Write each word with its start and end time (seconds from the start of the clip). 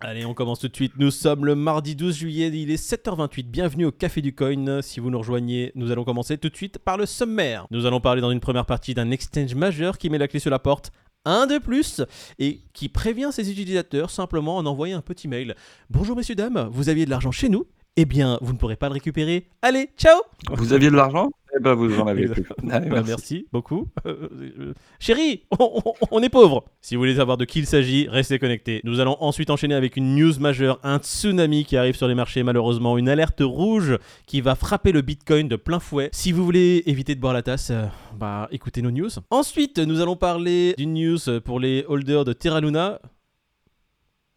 Allez, 0.00 0.24
on 0.24 0.32
commence 0.32 0.60
tout 0.60 0.68
de 0.68 0.76
suite. 0.76 0.92
Nous 0.96 1.10
sommes 1.10 1.44
le 1.44 1.56
mardi 1.56 1.96
12 1.96 2.16
juillet, 2.16 2.48
il 2.54 2.70
est 2.70 2.80
7h28. 2.80 3.50
Bienvenue 3.50 3.84
au 3.86 3.90
Café 3.90 4.22
du 4.22 4.32
Coin. 4.32 4.80
Si 4.80 5.00
vous 5.00 5.10
nous 5.10 5.18
rejoignez, 5.18 5.72
nous 5.74 5.90
allons 5.90 6.04
commencer 6.04 6.38
tout 6.38 6.48
de 6.48 6.56
suite 6.56 6.78
par 6.78 6.96
le 6.96 7.04
sommaire. 7.04 7.66
Nous 7.72 7.84
allons 7.84 8.00
parler 8.00 8.20
dans 8.20 8.30
une 8.30 8.38
première 8.38 8.64
partie 8.64 8.94
d'un 8.94 9.10
exchange 9.10 9.56
majeur 9.56 9.98
qui 9.98 10.08
met 10.08 10.18
la 10.18 10.28
clé 10.28 10.38
sur 10.38 10.52
la 10.52 10.60
porte. 10.60 10.92
Un 11.24 11.46
de 11.46 11.58
plus 11.58 12.00
et 12.38 12.60
qui 12.74 12.88
prévient 12.88 13.30
ses 13.32 13.50
utilisateurs 13.50 14.10
simplement 14.10 14.56
en 14.56 14.66
envoyant 14.66 14.98
un 14.98 15.02
petit 15.02 15.26
mail. 15.26 15.56
Bonjour 15.90 16.16
messieurs 16.16 16.36
dames, 16.36 16.68
vous 16.70 16.88
aviez 16.88 17.04
de 17.04 17.10
l'argent 17.10 17.32
chez 17.32 17.48
nous 17.48 17.66
Eh 17.96 18.04
bien, 18.04 18.38
vous 18.40 18.52
ne 18.52 18.58
pourrez 18.58 18.76
pas 18.76 18.86
le 18.88 18.94
récupérer. 18.94 19.48
Allez, 19.62 19.90
ciao 19.98 20.20
Vous 20.52 20.72
aviez 20.72 20.90
de 20.90 20.96
l'argent? 20.96 21.28
Eh 21.56 21.60
ben, 21.60 21.74
vous 21.74 21.98
en 21.98 22.06
avez 22.06 22.26
plus. 22.28 22.44
Allez, 22.70 22.88
Bah, 22.90 22.96
merci. 23.04 23.08
merci 23.08 23.46
beaucoup. 23.52 23.88
Euh, 24.06 24.28
euh, 24.58 24.74
chérie, 24.98 25.44
on, 25.58 25.80
on- 25.84 25.94
on 26.10 26.22
est 26.22 26.28
pauvre. 26.28 26.64
Si 26.80 26.94
vous 26.94 27.00
voulez 27.00 27.16
savoir 27.16 27.36
de 27.38 27.44
qui 27.44 27.60
il 27.60 27.66
s'agit, 27.66 28.06
restez 28.08 28.38
connectés. 28.38 28.80
Nous 28.84 29.00
allons 29.00 29.16
ensuite 29.20 29.48
enchaîner 29.50 29.74
avec 29.74 29.96
une 29.96 30.14
news 30.14 30.38
majeure, 30.40 30.78
un 30.82 30.98
tsunami 30.98 31.64
qui 31.64 31.76
arrive 31.76 31.96
sur 31.96 32.06
les 32.06 32.14
marchés 32.14 32.42
malheureusement, 32.42 32.98
une 32.98 33.08
alerte 33.08 33.40
rouge 33.42 33.96
qui 34.26 34.40
va 34.40 34.54
frapper 34.54 34.92
le 34.92 35.00
Bitcoin 35.00 35.48
de 35.48 35.56
plein 35.56 35.80
fouet. 35.80 36.10
Si 36.12 36.32
vous 36.32 36.44
voulez 36.44 36.82
éviter 36.86 37.14
de 37.14 37.20
boire 37.20 37.32
la 37.32 37.42
tasse, 37.42 37.70
euh, 37.70 37.86
bah 38.16 38.48
écoutez 38.52 38.82
nos 38.82 38.90
news. 38.90 39.08
Ensuite, 39.30 39.78
nous 39.78 40.00
allons 40.00 40.16
parler 40.16 40.74
d'une 40.76 40.92
news 40.94 41.40
pour 41.44 41.60
les 41.60 41.84
holders 41.88 42.24
de 42.24 42.32
Terra 42.34 42.60
Luna. 42.60 43.00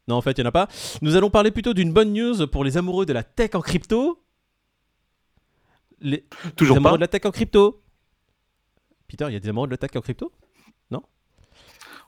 Non, 0.07 0.15
en 0.15 0.21
fait, 0.21 0.37
il 0.37 0.41
n'y 0.41 0.45
en 0.47 0.49
a 0.49 0.51
pas. 0.51 0.67
Nous 1.01 1.15
allons 1.15 1.29
parler 1.29 1.51
plutôt 1.51 1.73
d'une 1.73 1.93
bonne 1.93 2.11
news 2.13 2.47
pour 2.47 2.63
les 2.63 2.77
amoureux 2.77 3.05
de 3.05 3.13
la 3.13 3.23
tech 3.23 3.51
en 3.53 3.61
crypto. 3.61 4.17
Les, 6.01 6.25
Toujours 6.55 6.77
amoureux 6.77 6.93
pas 6.93 6.97
de 6.97 7.01
la 7.01 7.07
tech 7.07 7.21
en 7.25 7.31
crypto. 7.31 7.81
Peter, 9.07 9.25
il 9.29 9.33
y 9.33 9.35
a 9.35 9.39
des 9.39 9.49
amoureux 9.49 9.67
de 9.67 9.71
la 9.71 9.77
tech 9.77 9.91
en 9.95 10.01
crypto? 10.01 10.31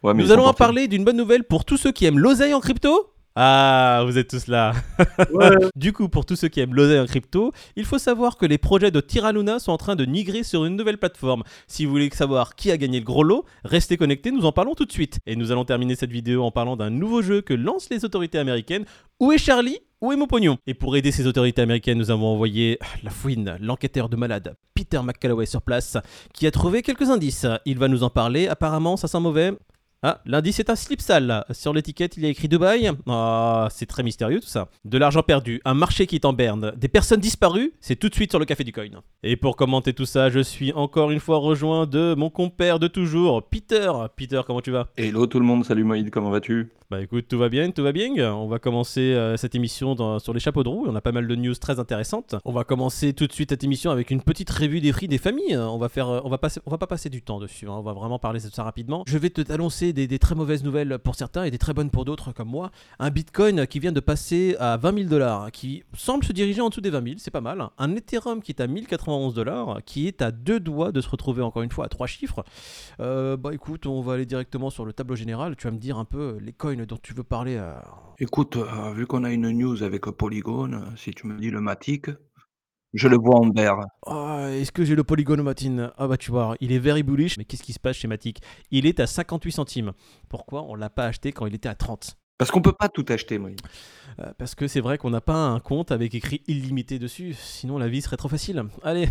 Ouais, 0.04 0.14
mais 0.14 0.24
Nous 0.24 0.32
allons 0.32 0.46
en 0.46 0.54
parler 0.54 0.88
d'une 0.88 1.06
bonne 1.06 1.16
nouvelle 1.16 1.46
pour 1.46 1.64
tous 1.64 1.78
ceux 1.78 1.92
qui 1.92 2.06
aiment 2.06 2.20
l'oseille 2.20 2.54
en 2.54 2.60
crypto. 2.60 3.13
Ah, 3.36 4.04
vous 4.06 4.20
êtes 4.20 4.30
tous 4.30 4.48
là. 4.48 4.74
Du 5.76 5.92
coup, 5.92 6.08
pour 6.08 6.26
tous 6.26 6.36
ceux 6.36 6.50
qui 6.50 6.60
aiment 6.60 6.76
l'oseille 6.76 7.00
en 7.00 7.08
crypto, 7.08 7.52
il 7.76 7.86
faut 7.86 7.98
savoir 7.98 8.38
que 8.38 8.46
les 8.46 8.60
projets 8.60 8.92
de 8.92 9.00
Terra 9.00 9.32
sont 9.60 9.72
en 9.72 9.78
train 9.78 9.96
de 9.96 10.06
migrer 10.06 10.44
sur 10.44 10.66
une 10.66 10.76
nouvelle 10.76 11.00
plateforme. 11.00 11.44
Si 11.68 11.86
vous 11.86 11.92
voulez 11.92 12.10
savoir 12.12 12.56
qui 12.56 12.70
a 12.70 12.78
gagné 12.78 13.00
le 13.00 13.06
gros 13.06 13.24
lot, 13.24 13.46
restez 13.64 13.98
connectés, 13.98 14.32
nous 14.32 14.46
en 14.46 14.52
parlons 14.52 14.76
tout 14.76 14.86
de 14.86 14.92
suite. 14.92 15.20
Et 15.26 15.36
nous 15.36 15.52
allons 15.52 15.66
terminer 15.66 15.96
cette 15.96 16.12
vidéo 16.12 16.44
en 16.44 16.52
parlant 16.52 16.76
d'un 16.76 16.92
nouveau 16.92 17.24
jeu 17.24 17.42
que 17.42 17.54
lancent 17.54 17.90
les 17.90 18.06
autorités 18.06 18.38
américaines. 18.38 18.86
Où 19.20 19.32
est 19.32 19.40
Charlie? 19.40 19.80
Où 20.02 20.12
est 20.12 20.18
mon 20.18 20.28
pognon? 20.28 20.58
Et 20.68 20.74
pour 20.74 20.96
aider 20.96 21.12
ces 21.12 21.26
autorités 21.26 21.62
américaines, 21.62 21.98
nous 21.98 22.12
avons 22.12 22.28
envoyé 22.28 22.78
la 23.04 23.10
fouine, 23.10 23.58
l'enquêteur 23.62 24.10
de 24.10 24.18
malade, 24.18 24.56
Peter 24.76 25.02
McCalloway 25.02 25.46
sur 25.46 25.62
place, 25.62 25.98
qui 26.34 26.46
a 26.46 26.52
trouvé 26.52 26.82
quelques 26.82 27.10
indices. 27.10 27.48
Il 27.66 27.80
va 27.80 27.88
nous 27.88 28.04
en 28.04 28.10
parler. 28.10 28.48
Apparemment, 28.48 28.98
ça 28.98 29.08
sent 29.08 29.22
mauvais. 29.22 29.54
Ah, 30.06 30.20
l'indice 30.26 30.60
est 30.60 30.70
un 30.70 30.76
slip 30.76 31.00
sale. 31.00 31.46
Sur 31.52 31.74
l'étiquette, 31.74 32.18
il 32.18 32.24
y 32.24 32.26
a 32.26 32.30
écrit 32.30 32.50
Dubaï. 32.50 32.92
Ah, 33.08 33.70
c'est 33.72 33.86
très 33.86 34.04
mystérieux 34.04 34.42
tout 34.42 34.48
ça. 34.48 34.68
De 34.84 34.98
l'argent 34.98 35.24
perdu, 35.24 35.62
un 35.64 35.74
marché 35.74 36.08
qui 36.08 36.16
est 36.16 36.26
en 36.26 36.34
berne, 36.34 36.74
des 36.76 36.90
personnes 36.90 37.22
disparues, 37.22 37.72
c'est 37.80 37.96
tout 37.96 38.10
de 38.10 38.14
suite 38.14 38.30
sur 38.30 38.38
le 38.40 38.44
café 38.44 38.66
du 38.66 38.74
coin. 38.74 38.84
Et 39.24 39.38
pour 39.38 39.56
commenter 39.56 39.94
tout 39.94 40.06
ça, 40.06 40.30
je 40.30 40.42
suis 40.42 40.74
encore 40.74 41.10
une 41.12 41.22
fois 41.22 41.38
rejoint 41.38 41.86
de 41.86 42.16
mon 42.18 42.30
compère 42.30 42.80
de 42.80 42.88
toujours, 42.90 43.44
Peter. 43.44 43.90
Peter, 44.18 44.42
comment 44.46 44.60
tu 44.60 44.72
vas? 44.72 44.90
Hello 44.98 45.26
tout 45.26 45.40
le 45.40 45.46
monde, 45.46 45.64
salut 45.64 45.86
Moïd, 45.86 46.10
comment 46.10 46.32
vas-tu? 46.32 46.74
Bah 46.92 47.02
écoute, 47.02 47.26
tout 47.30 47.40
va 47.40 47.48
bien, 47.50 47.72
tout 47.72 47.82
va 47.82 47.92
bien. 47.94 48.12
On 48.36 48.48
va 48.48 48.60
commencer 48.60 49.00
euh, 49.14 49.38
cette 49.38 49.56
émission 49.56 49.96
dans- 49.96 50.20
sur 50.20 50.34
les 50.34 50.40
chapeaux 50.42 50.64
de 50.64 50.70
roue. 50.70 50.86
On 50.88 50.96
a 50.96 51.02
pas 51.02 51.14
mal 51.14 51.28
de 51.28 51.36
news 51.36 51.56
très 51.56 51.80
intéressantes. 51.80 52.36
On 52.46 52.52
va 52.52 52.66
commencer 52.66 53.14
tout 53.14 53.26
de 53.26 53.32
suite 53.32 53.50
cette 53.52 53.64
émission 53.64 53.90
avec 53.90 54.12
une 54.12 54.22
petite 54.22 54.50
revue 54.52 54.82
des 54.82 54.92
prix 54.92 55.08
des 55.08 55.18
familles. 55.18 55.56
On 55.58 55.78
va 55.78 55.88
faire, 55.90 56.10
euh, 56.10 56.20
on 56.26 56.30
va 56.30 56.38
passer, 56.38 56.60
on 56.66 56.72
va 56.72 56.78
pas 56.78 56.86
passer 56.86 57.10
du 57.10 57.22
temps 57.22 57.40
dessus. 57.40 57.68
hein. 57.68 57.76
On 57.78 57.82
va 57.82 57.94
vraiment 57.94 58.20
parler 58.20 58.42
de 58.42 58.50
ça 58.50 58.64
rapidement. 58.64 59.04
Je 59.08 59.18
vais 59.18 59.30
te 59.30 59.42
t'annoncer 59.42 59.93
des, 59.94 60.20
très 60.20 60.36
mauvaises 60.36 60.64
nouvelles 60.64 61.00
pour 61.00 61.16
certains 61.16 61.44
et 61.44 61.52
des 61.52 61.58
très 61.58 61.74
bonnes 61.74 61.90
pour 61.90 62.06
d'autres 62.06 62.32
comme 62.34 62.50
moi. 62.50 62.72
Un 63.00 63.10
Bitcoin 63.10 63.66
qui 63.68 63.80
vient 63.80 63.92
de 63.92 64.00
passer 64.00 64.56
à 64.60 64.78
20 64.78 64.96
000 64.98 65.10
dollars, 65.10 65.52
qui 65.52 65.84
semble 65.96 66.24
se 66.24 66.34
diriger 66.34 66.62
en 66.62 66.70
dessous 66.70 66.82
des 66.82 66.90
20 66.90 67.04
000, 67.04 67.16
c'est 67.20 67.32
pas 67.32 67.42
mal. 67.42 67.64
Un 67.78 67.96
Ethereum 67.96 68.42
qui 68.42 68.52
est 68.52 68.62
à 68.62 68.68
1091 68.68 69.34
dollars, 69.34 69.80
qui 69.86 70.08
est 70.08 70.22
à 70.22 70.32
deux 70.32 70.60
doigts 70.60 70.92
de 70.92 71.02
se 71.02 71.10
retrouver 71.10 71.42
encore 71.42 71.62
une 71.64 71.72
fois 71.72 71.86
à 71.86 71.90
trois 71.90 72.08
chiffres. 72.08 72.44
Euh, 73.00 73.38
bah 73.38 73.54
écoute, 73.54 73.86
on 73.86 74.02
va 74.02 74.14
aller 74.14 74.26
directement 74.26 74.70
sur 74.70 74.86
le 74.86 74.94
tableau 74.94 75.16
général. 75.16 75.56
Tu 75.56 75.68
vas 75.68 75.72
me 75.72 75.78
dire 75.80 75.98
un 75.98 76.06
peu 76.06 76.38
les 76.42 76.54
coins 76.54 76.76
dont 76.86 76.98
tu 77.02 77.14
veux 77.14 77.24
parler. 77.24 77.56
euh, 77.58 77.74
Écoute, 78.20 78.58
euh, 78.58 78.94
vu 78.94 79.06
qu'on 79.06 79.24
a 79.24 79.32
une 79.32 79.50
news 79.52 79.84
avec 79.84 80.04
Polygon, 80.06 80.84
si 80.96 81.12
tu 81.12 81.28
me 81.28 81.38
dis 81.40 81.50
le 81.50 81.62
Matic, 81.62 82.08
je 82.94 83.08
le 83.08 83.18
vois 83.18 83.36
en 83.40 83.50
vert. 83.50 83.78
Ah, 84.06 84.48
Est-ce 84.52 84.72
que 84.72 84.86
j'ai 84.86 84.96
le 84.96 85.04
polygone 85.04 85.42
Matine 85.42 85.92
Ah 85.98 86.08
bah 86.08 86.18
tu 86.18 86.32
vois, 86.32 86.56
il 86.60 86.72
est 86.72 86.80
very 86.80 87.04
bullish. 87.04 87.38
Mais 87.38 87.46
qu'est-ce 87.46 87.64
qui 87.64 87.74
se 87.74 87.80
passe 87.80 87.96
chez 87.98 88.08
Matic? 88.08 88.42
Il 88.72 88.86
est 88.86 89.00
à 89.00 89.08
58 89.08 89.52
centimes. 89.52 89.94
Pourquoi 90.30 90.64
on 90.64 90.76
l'a 90.76 90.90
pas 90.90 91.06
acheté 91.06 91.32
quand 91.32 91.46
il 91.46 91.56
était 91.56 91.70
à 91.70 91.76
30 91.76 92.16
Parce 92.38 92.52
qu'on 92.52 92.62
peut 92.62 92.74
pas 92.78 92.90
tout 92.90 93.06
acheter, 93.10 93.38
Moïd. 93.40 93.60
Euh, 94.20 94.32
Parce 94.38 94.54
que 94.56 94.68
c'est 94.68 94.82
vrai 94.82 94.98
qu'on 94.98 95.10
n'a 95.10 95.22
pas 95.22 95.36
un 95.36 95.60
compte 95.60 95.92
avec 95.92 96.14
écrit 96.14 96.42
illimité 96.48 97.00
dessus. 97.00 97.34
Sinon 97.34 97.78
la 97.78 97.88
vie 97.88 98.02
serait 98.02 98.18
trop 98.18 98.30
facile. 98.30 98.64
Allez 98.84 99.10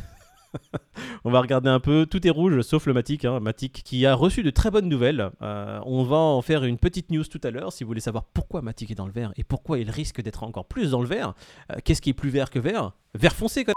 On 1.25 1.31
va 1.31 1.41
regarder 1.41 1.69
un 1.69 1.81
peu, 1.81 2.07
tout 2.07 2.27
est 2.27 2.31
rouge 2.31 2.61
sauf 2.63 2.87
le 2.87 2.93
Matic, 2.93 3.25
hein, 3.25 3.41
qui 3.85 4.07
a 4.07 4.15
reçu 4.15 4.43
de 4.43 4.51
très 4.51 4.71
bonnes 4.71 4.89
nouvelles. 4.89 5.31
Euh, 5.43 5.81
on 5.87 6.03
va 6.03 6.17
en 6.17 6.43
faire 6.43 6.65
une 6.65 6.79
petite 6.79 7.11
news 7.11 7.25
tout 7.25 7.41
à 7.45 7.51
l'heure 7.51 7.73
si 7.73 7.85
vous 7.85 7.89
voulez 7.89 8.01
savoir 8.01 8.25
pourquoi 8.25 8.63
Matic 8.63 8.91
est 8.91 8.95
dans 8.95 9.07
le 9.07 9.13
vert 9.13 9.33
et 9.37 9.45
pourquoi 9.45 9.79
il 9.79 9.91
risque 9.91 10.21
d'être 10.21 10.43
encore 10.43 10.67
plus 10.67 10.91
dans 10.91 11.01
le 11.01 11.09
vert. 11.09 11.35
Euh, 11.71 11.77
Qu'est-ce 11.85 12.03
qui 12.03 12.11
est 12.11 12.15
plus 12.15 12.31
vert 12.31 12.51
que 12.51 12.59
vert? 12.59 12.93
Vert 13.15 13.35
foncé 13.35 13.65
quand 13.65 13.73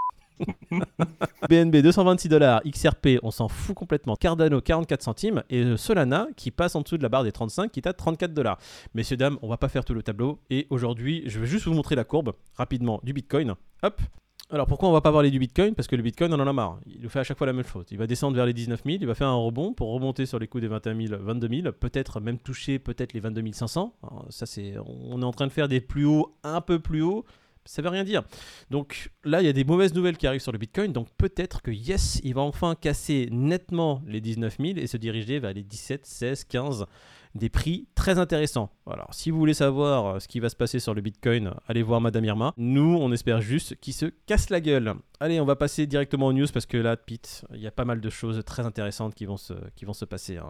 BNB 1.50 1.78
226 1.82 2.30
dollars, 2.30 2.62
XRP 2.66 3.20
on 3.24 3.32
s'en 3.32 3.48
fout 3.48 3.76
complètement, 3.76 4.16
Cardano 4.16 4.60
44 4.60 5.02
centimes 5.02 5.44
et 5.50 5.64
euh, 5.64 5.78
Solana 5.78 6.28
qui 6.36 6.52
passe 6.52 6.76
en 6.76 6.82
dessous 6.82 6.98
de 6.98 7.04
la 7.04 7.10
barre 7.10 7.24
des 7.24 7.32
35 7.32 7.72
qui 7.72 7.80
est 7.80 7.88
à 7.88 7.94
34 7.94 8.34
dollars. 8.34 8.58
Messieurs 8.94 9.18
dames, 9.18 9.38
on 9.42 9.48
va 9.48 9.58
pas 9.58 9.70
faire 9.70 9.86
tout 9.86 9.94
le 9.94 10.04
tableau 10.04 10.40
et 10.50 10.68
aujourd'hui 10.70 11.24
je 11.26 11.40
vais 11.40 11.48
juste 11.48 11.66
vous 11.68 11.74
montrer 11.74 11.96
la 11.96 12.04
courbe 12.04 12.34
rapidement 12.56 13.00
du 13.04 13.14
Bitcoin. 13.14 13.56
Hop. 13.84 14.02
Alors 14.52 14.68
pourquoi 14.68 14.90
on 14.90 14.92
va 14.92 15.02
pas 15.02 15.12
parler 15.12 15.32
du 15.32 15.40
Bitcoin? 15.40 15.74
Parce 15.74 15.88
que 15.88 15.96
le 15.96 16.04
Bitcoin 16.04 16.34
on 16.34 16.40
en 16.40 16.48
a 16.48 16.54
marre. 16.54 16.80
Il 16.86 17.10
fait 17.10 17.20
à 17.20 17.24
chaque 17.24 17.38
fois 17.38 17.48
la 17.48 17.54
même 17.54 17.66
chose. 17.66 17.86
Il 17.90 17.98
va 17.98 18.06
descendre 18.06 18.36
vers 18.36 18.46
les 18.46 18.54
19 18.54 18.84
000, 18.86 18.98
il 19.02 19.08
va 19.08 19.16
faire 19.16 19.28
un 19.28 19.36
rebond 19.36 19.74
pour 19.74 19.92
remonter 19.92 20.26
sur 20.26 20.38
les 20.38 20.48
coups 20.48 20.62
des 20.62 20.68
21 20.68 21.08
000, 21.08 21.22
22 21.22 21.62
000, 21.62 21.72
peut-être 21.74 22.20
même 22.20 22.38
toucher 22.38 22.78
peut-être 22.78 23.14
les 23.14 23.20
22 23.20 23.52
500. 23.52 23.96
Alors, 24.04 24.26
ça 24.30 24.46
c'est, 24.46 24.76
on 24.86 25.20
est 25.22 25.26
en 25.26 25.32
train 25.32 25.48
de 25.48 25.52
faire 25.52 25.68
des 25.68 25.82
plus 25.82 26.06
hauts 26.06 26.36
un 26.44 26.62
peu 26.62 26.80
plus 26.80 27.02
hauts. 27.02 27.26
Ça 27.66 27.82
veut 27.82 27.90
rien 27.90 28.04
dire. 28.04 28.24
Donc 28.70 29.10
là, 29.24 29.42
il 29.42 29.46
y 29.46 29.50
a 29.50 29.54
des 29.54 29.64
mauvaises 29.64 29.94
nouvelles 29.94 30.18
qui 30.18 30.28
arrivent 30.28 30.42
sur 30.42 30.52
le 30.52 30.58
Bitcoin. 30.60 30.94
Donc 30.94 31.08
peut-être 31.18 31.62
que 31.62 31.72
yes, 31.72 32.22
il 32.24 32.34
va 32.36 32.42
enfin 32.42 32.76
casser 32.76 33.28
nettement 33.32 34.02
les 34.08 34.22
19 34.22 34.58
000 34.60 34.74
et 34.78 34.88
se 34.88 34.98
diriger 34.98 35.40
vers 35.40 35.54
les 35.54 35.64
17, 35.64 36.06
16, 36.06 36.44
15. 36.46 36.86
Des 37.34 37.50
prix 37.50 37.86
très 37.96 38.18
intéressants. 38.18 38.70
Alors, 38.90 39.14
si 39.14 39.30
vous 39.30 39.38
voulez 39.38 39.54
savoir 39.54 40.06
euh, 40.06 40.20
ce 40.20 40.28
qui 40.30 40.40
va 40.40 40.48
se 40.48 40.56
passer 40.56 40.80
sur 40.80 40.94
le 40.94 41.02
Bitcoin, 41.02 41.52
allez 41.68 41.84
voir 41.84 42.00
Madame 42.00 42.24
Irma. 42.24 42.54
Nous, 42.56 42.98
on 42.98 43.12
espère 43.12 43.42
juste 43.42 43.76
qu'il 43.82 43.92
se 43.94 44.06
casse 44.26 44.50
la 44.50 44.62
gueule. 44.62 44.94
Allez, 45.20 45.42
on 45.42 45.46
va 45.46 45.58
passer 45.58 45.86
directement 45.86 46.28
aux 46.28 46.34
news 46.34 46.46
parce 46.54 46.66
que 46.66 46.78
là, 46.78 46.96
Pete, 46.96 47.44
il 47.54 47.60
y 47.60 47.68
a 47.68 47.72
pas 47.72 47.84
mal 47.84 48.00
de 48.00 48.10
choses 48.10 48.42
très 48.46 48.66
intéressantes 48.66 49.16
qui 49.16 49.26
vont 49.26 49.36
se, 49.36 49.52
qui 49.76 49.84
vont 49.84 49.92
se 49.92 50.06
passer. 50.06 50.38
hein. 50.38 50.46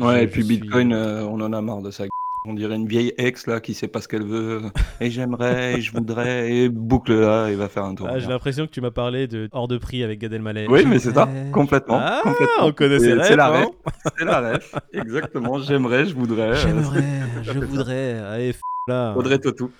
Ouais, 0.00 0.20
Je- 0.20 0.22
et 0.22 0.26
puis 0.26 0.42
suis- 0.44 0.56
Bitcoin, 0.58 0.94
euh, 0.94 1.26
on 1.26 1.38
en 1.42 1.52
a 1.52 1.60
marre 1.60 1.82
de 1.82 1.90
ça. 1.90 2.04
On 2.46 2.52
dirait 2.52 2.76
une 2.76 2.86
vieille 2.86 3.14
ex 3.16 3.46
là 3.46 3.58
qui 3.60 3.72
sait 3.72 3.88
pas 3.88 4.02
ce 4.02 4.08
qu'elle 4.08 4.22
veut. 4.24 4.60
Et 5.00 5.10
j'aimerais, 5.10 5.78
et 5.78 5.80
je 5.80 5.90
voudrais, 5.92 6.52
et 6.52 6.68
boucle 6.68 7.14
là, 7.18 7.48
il 7.50 7.56
va 7.56 7.70
faire 7.70 7.84
un 7.84 7.94
tour. 7.94 8.06
Ah, 8.10 8.18
J'ai 8.18 8.28
l'impression 8.28 8.66
que 8.66 8.70
tu 8.70 8.82
m'as 8.82 8.90
parlé 8.90 9.26
de 9.26 9.48
hors 9.52 9.66
de 9.66 9.78
prix 9.78 10.02
avec 10.02 10.18
Gad 10.20 10.30
Elmaleh. 10.34 10.66
Oui, 10.68 10.84
mais 10.86 10.98
c'est 10.98 11.14
ça, 11.14 11.26
complètement. 11.52 11.98
Ah, 11.98 12.20
complètement. 12.22 12.66
on 12.66 12.72
connaît 12.72 12.98
ses 12.98 13.06
C'est- 13.06 13.12
rêves, 13.14 13.24
C'est 13.28 13.36
la 13.36 13.46
hein. 13.46 13.64
ref. 13.64 13.94
C'est 14.18 14.24
la 14.26 14.52
ref. 14.52 14.74
Exactement. 14.92 15.58
J'aimerais, 15.60 16.04
je 16.04 16.14
voudrais. 16.14 16.50
euh, 16.50 16.54
J'aimerais, 16.56 17.02
je 17.42 17.52
voudrais. 17.60 18.12
Allez, 18.18 18.52
f 18.52 18.60
là. 18.88 19.14
Audrey 19.16 19.38
Tautou. 19.38 19.70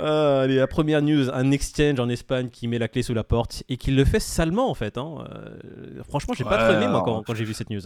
Ah, 0.00 0.40
allez, 0.40 0.56
la 0.56 0.66
première 0.66 1.02
news, 1.02 1.30
un 1.32 1.52
exchange 1.52 2.00
en 2.00 2.08
Espagne 2.08 2.48
qui 2.50 2.66
met 2.66 2.80
la 2.80 2.88
clé 2.88 3.02
sous 3.02 3.14
la 3.14 3.22
porte 3.22 3.62
et 3.68 3.76
qui 3.76 3.92
le 3.92 4.04
fait 4.04 4.18
salement 4.18 4.68
en 4.68 4.74
fait. 4.74 4.98
hein. 4.98 5.24
Euh, 5.30 6.02
franchement, 6.08 6.34
j'ai 6.36 6.42
pas 6.42 6.58
trop 6.58 6.74
aimé 6.76 6.88
moi 6.88 7.04
quand 7.04 7.34
j'ai 7.36 7.44
vu 7.44 7.54
cette 7.54 7.70
news. 7.70 7.82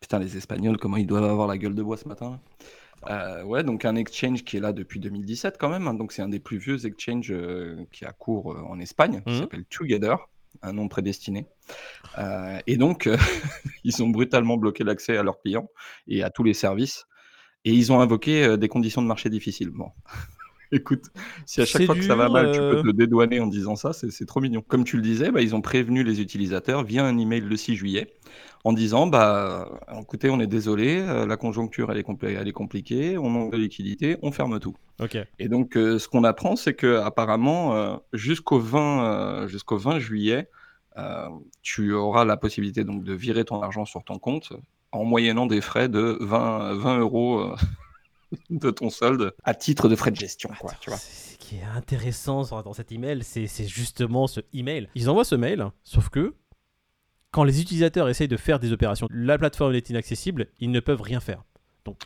Putain, 0.00 0.20
les 0.20 0.36
Espagnols, 0.36 0.78
comment 0.78 0.96
ils 0.98 1.06
doivent 1.06 1.24
avoir 1.24 1.48
la 1.48 1.58
gueule 1.58 1.74
de 1.74 1.82
bois 1.82 1.96
ce 1.96 2.06
matin. 2.08 2.38
Euh, 3.08 3.42
ouais, 3.44 3.64
donc 3.64 3.84
un 3.86 3.96
exchange 3.96 4.44
qui 4.44 4.58
est 4.58 4.60
là 4.60 4.72
depuis 4.72 5.00
2017 5.00 5.56
quand 5.58 5.70
même. 5.70 5.88
hein. 5.88 5.94
donc 5.94 6.12
c'est 6.12 6.20
un 6.22 6.28
des 6.28 6.38
plus 6.40 6.58
vieux 6.58 6.84
exchanges 6.84 7.30
euh, 7.32 7.84
qui 7.92 8.04
a 8.04 8.12
cours 8.12 8.52
euh, 8.52 8.60
en 8.68 8.78
Espagne, 8.78 9.22
qui 9.26 9.32
Mhm. 9.32 9.40
s'appelle 9.40 9.64
Together, 9.66 10.18
un 10.62 10.72
nom 10.74 10.88
prédestiné. 10.88 11.46
Euh, 12.18 12.58
et 12.66 12.76
donc, 12.76 13.06
euh, 13.06 13.16
ils 13.84 14.02
ont 14.02 14.08
brutalement 14.08 14.56
bloqué 14.58 14.84
l'accès 14.84 15.16
à 15.16 15.22
leurs 15.22 15.40
clients 15.40 15.68
et 16.08 16.22
à 16.22 16.30
tous 16.30 16.42
les 16.44 16.54
services. 16.54 17.06
Et 17.64 17.72
ils 17.72 17.92
ont 17.92 18.00
invoqué 18.00 18.44
euh, 18.44 18.56
des 18.56 18.68
conditions 18.68 19.02
de 19.02 19.06
marché 19.06 19.30
difficiles. 19.30 19.70
Bon. 19.70 19.90
Écoute, 20.72 21.06
si 21.46 21.60
à 21.60 21.66
chaque 21.66 21.84
fois 21.84 21.94
que 21.96 22.02
ça 22.02 22.14
va 22.14 22.28
mal, 22.28 22.52
tu 22.52 22.60
euh. 22.60 22.82
peux 22.82 22.92
te 22.92 22.96
dédouaner 22.96 23.40
en 23.40 23.46
disant 23.46 23.76
ça, 23.76 23.92
c'est 23.92 24.26
trop 24.26 24.40
mignon. 24.40 24.62
Comme 24.66 24.84
tu 24.84 24.96
le 24.96 25.02
disais, 25.02 25.30
bah, 25.30 25.42
ils 25.42 25.54
ont 25.54 25.60
prévenu 25.60 26.04
les 26.04 26.20
utilisateurs 26.20 26.84
via 26.84 27.04
un 27.04 27.18
email 27.18 27.40
le 27.40 27.56
6 27.56 27.74
juillet 27.74 28.14
en 28.64 28.72
disant 28.72 29.06
bah 29.06 29.68
écoutez, 30.00 30.28
on 30.30 30.38
est 30.38 30.46
désolé, 30.46 31.00
euh, 31.00 31.26
la 31.26 31.36
conjoncture 31.36 31.90
elle 31.90 31.98
est, 31.98 32.06
compli- 32.06 32.36
elle 32.38 32.46
est 32.48 32.52
compliquée, 32.52 33.16
on 33.16 33.30
manque 33.30 33.52
de 33.52 33.56
liquidité, 33.56 34.18
on 34.22 34.32
ferme 34.32 34.60
tout. 34.60 34.76
Et 35.38 35.48
donc 35.48 35.76
euh, 35.76 35.98
ce 35.98 36.08
qu'on 36.08 36.24
apprend, 36.24 36.56
c'est 36.56 36.74
que 36.74 36.98
apparemment 36.98 37.74
euh, 37.74 37.96
jusqu'au 38.12 38.58
20 38.58 39.04
euh, 39.44 39.48
jusqu'au 39.48 39.78
20 39.78 39.98
juillet, 39.98 40.48
euh, 40.98 41.28
tu 41.62 41.92
auras 41.94 42.24
la 42.24 42.36
possibilité 42.36 42.84
donc 42.84 43.02
de 43.02 43.14
virer 43.14 43.44
ton 43.44 43.62
argent 43.62 43.86
sur 43.86 44.04
ton 44.04 44.18
compte 44.18 44.52
en 44.92 45.04
moyennant 45.04 45.46
des 45.46 45.60
frais 45.60 45.88
de 45.88 46.18
20 46.20 46.74
20 46.74 46.98
euros 46.98 47.40
euh, 47.40 47.56
de 48.50 48.70
ton 48.70 48.90
solde 48.90 49.34
à 49.44 49.54
titre 49.54 49.88
de 49.88 49.96
frais 49.96 50.10
de 50.10 50.16
gestion, 50.16 50.50
quoi, 50.60 50.72
tu 50.80 50.90
vois. 50.90 50.98
Ce 50.98 51.36
qui 51.38 51.56
est 51.56 51.64
intéressant 51.76 52.42
dans 52.62 52.72
cet 52.72 52.92
email, 52.92 53.22
c'est 53.22 53.46
c'est 53.46 53.66
justement 53.66 54.26
ce 54.26 54.40
email. 54.52 54.88
Ils 54.94 55.10
envoient 55.10 55.24
ce 55.24 55.34
mail, 55.34 55.66
sauf 55.84 56.08
que 56.08 56.34
quand 57.30 57.44
les 57.44 57.60
utilisateurs 57.60 58.08
essayent 58.08 58.28
de 58.28 58.36
faire 58.36 58.58
des 58.58 58.72
opérations, 58.72 59.06
la 59.10 59.38
plateforme 59.38 59.74
est 59.74 59.88
inaccessible, 59.90 60.48
ils 60.58 60.70
ne 60.70 60.80
peuvent 60.80 61.02
rien 61.02 61.20
faire. 61.20 61.44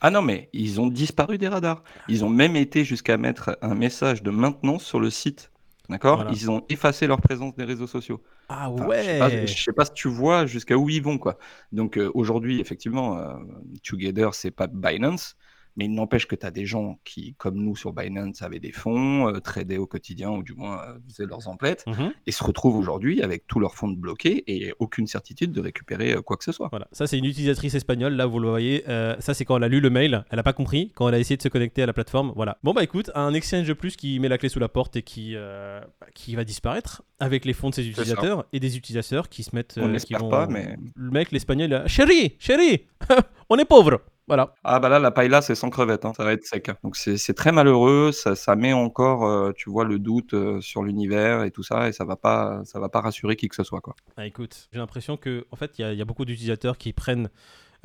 Ah 0.01 0.11
non, 0.11 0.23
mais 0.23 0.49
ils 0.53 0.81
ont 0.81 0.87
disparu 0.87 1.37
des 1.37 1.49
radars. 1.49 1.83
Ils 2.09 2.25
ont 2.25 2.29
même 2.31 2.57
été 2.57 2.85
jusqu'à 2.85 3.17
mettre 3.17 3.59
un 3.61 3.75
message 3.75 4.23
de 4.23 4.31
maintenance 4.31 4.85
sur 4.85 5.01
le 5.01 5.11
site. 5.11 5.51
D'accord? 5.91 6.17
Voilà. 6.17 6.31
Ils 6.31 6.51
ont 6.51 6.65
effacé 6.71 7.07
leur 7.07 7.21
présence 7.21 7.55
des 7.57 7.65
réseaux 7.65 7.87
sociaux. 7.87 8.23
Ah 8.49 8.71
Enfin, 8.71 8.87
ouais 8.87 9.03
je, 9.03 9.05
sais 9.11 9.19
pas, 9.19 9.47
je 9.47 9.63
sais 9.65 9.73
pas 9.73 9.85
si 9.85 9.93
tu 9.93 10.09
vois 10.09 10.47
jusqu'à 10.47 10.77
où 10.77 10.89
ils 10.89 11.03
vont, 11.03 11.19
quoi. 11.19 11.39
Donc 11.73 11.99
euh, 11.99 12.11
aujourd'hui, 12.15 12.61
effectivement, 12.61 13.19
euh, 13.19 13.35
Together, 13.83 14.35
c'est 14.35 14.51
pas 14.51 14.67
Binance, 14.67 15.37
mais 15.77 15.87
il 15.87 15.93
n'empêche 15.95 16.27
que 16.27 16.35
tu 16.37 16.47
as 16.47 16.51
des 16.51 16.67
gens 16.67 16.99
qui, 17.05 17.35
comme 17.35 17.57
nous 17.57 17.75
sur 17.77 17.93
Binance, 17.93 18.43
avaient 18.43 18.61
des 18.61 18.73
fonds, 18.73 19.29
euh, 19.29 19.41
tradaient 19.41 19.77
au 19.79 19.87
quotidien, 19.87 20.31
ou 20.31 20.43
du 20.43 20.55
moins 20.55 20.81
euh, 20.83 20.99
faisaient 21.09 21.27
leurs 21.27 21.49
emplettes, 21.49 21.85
Mhm. 21.87 22.13
et 22.27 22.33
se 22.33 22.45
retrouvent 22.45 22.77
aujourd'hui 22.77 23.23
avec 23.23 23.47
tous 23.47 23.59
leurs 23.61 23.75
fonds 23.75 23.89
bloqués 23.89 24.45
et 24.47 24.73
aucune 24.79 25.07
certitude 25.07 25.53
de 25.53 25.61
récupérer 25.61 26.13
euh, 26.15 26.23
quoi 26.23 26.37
que 26.37 26.45
ce 26.45 26.53
soit. 26.53 26.69
Voilà, 26.71 26.87
ça 26.93 27.07
c'est 27.07 27.19
une 27.19 27.25
utilisatrice 27.25 27.75
espagnole, 27.75 28.15
là 28.15 28.27
vous 28.27 28.39
le 28.39 28.49
voyez, 28.49 28.85
Euh, 28.89 29.17
ça 29.19 29.35
c'est 29.35 29.45
quand 29.45 29.57
elle 29.57 29.65
a 29.65 29.69
lu 29.69 29.81
le 29.81 29.91
mail, 29.91 30.25
elle 30.31 30.39
a 30.39 30.43
pas 30.43 30.53
compris, 30.53 30.93
quand 30.95 31.09
elle 31.09 31.15
a 31.15 31.19
essayé 31.19 31.37
de 31.37 31.43
se 31.43 31.49
connecter 31.49 31.83
à 31.83 31.87
la 31.87 31.93
plateforme, 31.93 32.33
voilà. 32.37 32.59
Bon 32.63 32.73
bah 32.73 32.83
écoute, 32.83 33.11
un 33.15 33.33
exchange 33.35 33.67
de 33.69 33.73
plus 33.73 33.97
qui 33.97 34.19
met 34.21 34.29
la 34.29 34.39
clé 34.39 34.49
sous 34.49 34.59
la 34.61 34.69
porte 34.69 34.97
et 34.97 35.03
qui, 35.03 35.35
bah, 35.35 35.87
qui 36.15 36.35
va 36.37 36.45
disparaître 36.45 37.03
avec 37.19 37.45
les 37.45 37.53
fonds 37.53 37.71
de 37.71 37.75
ses 37.75 37.89
utilisateurs 37.89 38.45
et 38.53 38.61
des 38.61 38.77
utilisateurs 38.77 39.29
qui 39.29 39.43
se 39.43 39.55
mettent... 39.55 39.79
On 39.81 39.93
qui 39.97 40.15
vont- 40.15 40.29
pas, 40.29 40.47
mais- 40.47 40.77
Le 40.95 41.11
mec, 41.11 41.31
l'espagnol. 41.33 41.83
Chérie, 41.87 42.37
chérie, 42.39 42.87
on 43.51 43.57
est 43.57 43.65
pauvre 43.65 44.01
Voilà. 44.27 44.55
Ah 44.65 44.81
bah 44.81 44.89
là, 44.89 44.99
la 44.99 45.11
paille 45.11 45.29
là, 45.29 45.43
c'est 45.43 45.55
sans 45.55 45.69
crevette, 45.69 46.05
hein, 46.07 46.13
ça 46.17 46.25
va 46.25 46.33
être 46.33 46.45
sec. 46.47 46.71
hein. 46.71 46.77
Donc 46.83 46.97
c'est 46.97 47.35
très 47.35 47.53
malheureux, 47.53 48.11
ça, 48.11 48.35
ça 48.35 48.57
met 48.57 48.73
encore, 48.73 49.27
euh, 49.27 49.53
tu 49.53 49.69
vois, 49.69 49.85
le 49.85 49.99
doute 49.99 50.33
euh, 50.33 50.61
sur 50.63 50.83
l'univers 50.83 51.43
et 51.45 51.51
tout 51.51 51.63
ça, 51.63 51.89
et 51.89 51.93
ça 51.93 52.05
va 52.07 52.17
pas, 52.17 52.63
ça 52.65 52.81
va 52.81 52.89
pas 52.89 53.03
rassurer 53.03 53.37
qui 53.37 53.49
que 53.49 53.55
ce 53.55 53.65
soit, 53.65 53.81
quoi. 53.83 53.95
Ah, 54.17 54.27
écoute, 54.27 54.69
j'ai 54.73 54.79
l'impression 54.79 55.17
que 55.17 55.47
en 55.51 55.57
fait, 55.57 55.79
il 55.79 55.83
y, 55.83 55.85
a- 55.85 55.93
il 55.93 55.99
y 55.99 56.03
a 56.03 56.05
beaucoup 56.05 56.25
d'utilisateurs 56.25 56.79
qui 56.79 56.93
prennent 56.93 57.29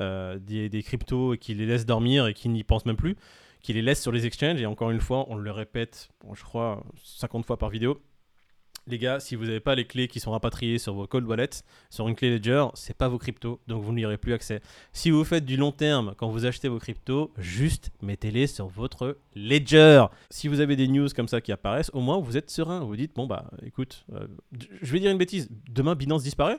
euh, 0.02 0.38
des, 0.40 0.68
des 0.68 0.82
cryptos 0.82 1.34
et 1.34 1.38
qui 1.38 1.54
les 1.54 1.66
laissent 1.66 1.86
dormir 1.86 2.26
et 2.26 2.34
qui 2.34 2.48
n'y 2.50 2.64
pensent 2.64 2.86
même 2.86 2.96
plus, 2.96 3.16
qui 3.62 3.72
les 3.74 3.82
laissent 3.82 4.02
sur 4.02 4.12
les 4.12 4.26
exchanges. 4.26 4.60
Et 4.62 4.66
encore 4.66 4.90
une 4.92 5.00
fois, 5.00 5.26
on 5.30 5.36
le 5.36 5.50
répète, 5.52 6.10
bon, 6.24 6.34
je 6.34 6.44
crois, 6.44 6.84
50 7.04 7.46
fois 7.46 7.58
par 7.58 7.70
vidéo. 7.70 8.00
Les 8.86 8.98
gars, 8.98 9.20
si 9.20 9.36
vous 9.36 9.44
n'avez 9.44 9.60
pas 9.60 9.74
les 9.74 9.84
clés 9.84 10.08
qui 10.08 10.20
sont 10.20 10.32
rapatriées 10.32 10.78
sur 10.78 10.94
vos 10.94 11.06
cold 11.06 11.26
wallets, 11.26 11.62
sur 11.90 12.08
une 12.08 12.14
clé 12.14 12.30
Ledger, 12.30 12.66
c'est 12.74 12.96
pas 12.96 13.08
vos 13.08 13.18
cryptos, 13.18 13.60
donc 13.68 13.82
vous 13.82 13.92
n'y 13.92 14.04
aurez 14.04 14.16
plus 14.16 14.32
accès. 14.32 14.60
Si 14.92 15.10
vous 15.10 15.22
faites 15.22 15.44
du 15.44 15.56
long 15.56 15.70
terme 15.70 16.14
quand 16.16 16.28
vous 16.28 16.46
achetez 16.46 16.68
vos 16.68 16.78
cryptos, 16.78 17.32
juste 17.36 17.90
mettez-les 18.02 18.46
sur 18.46 18.68
votre 18.68 19.18
Ledger. 19.36 20.06
Si 20.30 20.48
vous 20.48 20.60
avez 20.60 20.76
des 20.76 20.88
news 20.88 21.08
comme 21.14 21.28
ça 21.28 21.40
qui 21.40 21.52
apparaissent, 21.52 21.90
au 21.92 22.00
moins 22.00 22.18
vous 22.18 22.36
êtes 22.36 22.50
serein. 22.50 22.80
Vous 22.80 22.96
dites, 22.96 23.14
bon 23.14 23.26
bah 23.26 23.50
écoute, 23.64 24.06
euh, 24.12 24.26
je 24.82 24.92
vais 24.92 25.00
dire 25.00 25.10
une 25.10 25.18
bêtise, 25.18 25.48
demain 25.70 25.94
Binance 25.94 26.22
disparaît? 26.22 26.58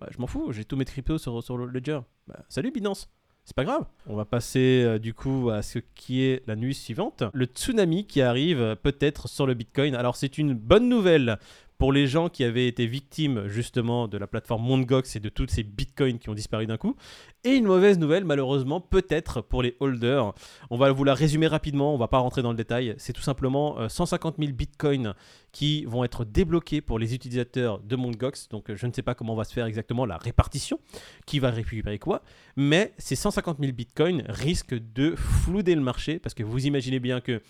Bah, 0.00 0.08
je 0.10 0.18
m'en 0.18 0.26
fous, 0.26 0.52
j'ai 0.52 0.64
tous 0.64 0.76
mes 0.76 0.84
cryptos 0.84 1.18
sur, 1.18 1.42
sur 1.42 1.56
le 1.56 1.66
Ledger. 1.66 2.00
Bah, 2.26 2.44
salut 2.48 2.70
Binance, 2.70 3.08
c'est 3.48 3.56
pas 3.56 3.64
grave. 3.64 3.86
On 4.06 4.14
va 4.14 4.26
passer 4.26 4.82
euh, 4.84 4.98
du 4.98 5.14
coup 5.14 5.48
à 5.48 5.62
ce 5.62 5.78
qui 5.94 6.22
est 6.22 6.46
la 6.46 6.54
nuit 6.54 6.74
suivante. 6.74 7.22
Le 7.32 7.46
tsunami 7.46 8.04
qui 8.04 8.20
arrive 8.20 8.60
euh, 8.60 8.74
peut-être 8.74 9.26
sur 9.26 9.46
le 9.46 9.54
Bitcoin. 9.54 9.94
Alors 9.94 10.16
c'est 10.16 10.36
une 10.36 10.52
bonne 10.52 10.86
nouvelle 10.86 11.38
pour 11.78 11.92
les 11.92 12.08
gens 12.08 12.28
qui 12.28 12.42
avaient 12.42 12.66
été 12.66 12.86
victimes 12.86 13.46
justement 13.46 14.08
de 14.08 14.18
la 14.18 14.26
plateforme 14.26 14.62
Mondgox 14.62 15.14
et 15.14 15.20
de 15.20 15.28
toutes 15.28 15.52
ces 15.52 15.62
bitcoins 15.62 16.18
qui 16.18 16.28
ont 16.28 16.34
disparu 16.34 16.66
d'un 16.66 16.76
coup. 16.76 16.96
Et 17.44 17.54
une 17.54 17.66
mauvaise 17.66 17.98
nouvelle 17.98 18.24
malheureusement 18.24 18.80
peut-être 18.80 19.40
pour 19.40 19.62
les 19.62 19.76
holders. 19.78 20.34
On 20.70 20.76
va 20.76 20.90
vous 20.90 21.04
la 21.04 21.14
résumer 21.14 21.46
rapidement, 21.46 21.94
on 21.94 21.96
va 21.96 22.08
pas 22.08 22.18
rentrer 22.18 22.42
dans 22.42 22.50
le 22.50 22.56
détail. 22.56 22.94
C'est 22.98 23.12
tout 23.12 23.22
simplement 23.22 23.78
euh, 23.78 23.88
150 23.88 24.36
000 24.38 24.52
bitcoins 24.52 25.14
qui 25.52 25.84
vont 25.84 26.02
être 26.02 26.24
débloqués 26.24 26.80
pour 26.80 26.98
les 26.98 27.14
utilisateurs 27.14 27.78
de 27.78 27.96
Mondgox. 27.96 28.48
Donc 28.48 28.70
euh, 28.70 28.76
je 28.76 28.86
ne 28.86 28.92
sais 28.92 29.02
pas 29.02 29.14
comment 29.14 29.36
va 29.36 29.44
se 29.44 29.52
faire 29.52 29.66
exactement 29.66 30.04
la 30.04 30.16
répartition, 30.16 30.80
qui 31.26 31.38
va 31.38 31.50
récupérer 31.50 32.00
quoi, 32.00 32.22
mais 32.56 32.92
ces 32.98 33.14
150 33.14 33.58
000 33.60 33.72
bitcoins 33.72 34.24
risquent 34.28 34.78
de 34.94 35.14
flouder 35.16 35.76
le 35.76 35.80
marché 35.80 36.18
parce 36.18 36.34
que 36.34 36.42
vous 36.42 36.66
imaginez 36.66 36.98
bien 36.98 37.20
que 37.20 37.40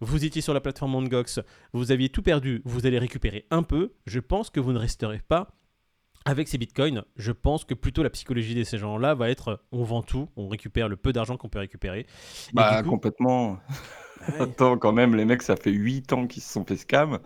vous 0.00 0.24
étiez 0.24 0.42
sur 0.42 0.54
la 0.54 0.60
plateforme 0.60 0.92
Mondgox, 0.92 1.40
vous 1.72 1.92
aviez 1.92 2.08
tout 2.08 2.22
perdu, 2.22 2.62
vous 2.64 2.86
allez 2.86 2.98
récupérer 2.98 3.46
un 3.50 3.62
peu. 3.62 3.92
Je 4.06 4.20
pense 4.20 4.50
que 4.50 4.60
vous 4.60 4.72
ne 4.72 4.78
resterez 4.78 5.20
pas 5.26 5.48
avec 6.24 6.48
ces 6.48 6.58
bitcoins. 6.58 7.04
Je 7.16 7.30
pense 7.32 7.64
que 7.64 7.74
plutôt 7.74 8.02
la 8.02 8.10
psychologie 8.10 8.54
de 8.54 8.64
ces 8.64 8.78
gens-là 8.78 9.14
va 9.14 9.30
être 9.30 9.60
on 9.72 9.84
vend 9.84 10.02
tout, 10.02 10.28
on 10.36 10.48
récupère 10.48 10.88
le 10.88 10.96
peu 10.96 11.12
d'argent 11.12 11.36
qu'on 11.36 11.48
peut 11.48 11.60
récupérer. 11.60 12.00
Et 12.00 12.06
Bah 12.52 12.82
coup- 12.82 12.90
complètement. 12.90 13.52
Ouais. 13.52 13.58
Attends, 14.40 14.76
quand 14.78 14.92
même, 14.92 15.14
les 15.14 15.24
mecs, 15.24 15.42
ça 15.42 15.54
fait 15.56 15.70
8 15.70 16.12
ans 16.14 16.26
qu'ils 16.26 16.42
se 16.42 16.52
sont 16.52 16.64
fait 16.64 16.76
scam. 16.76 17.18